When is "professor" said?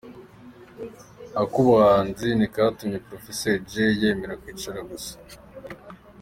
3.07-3.55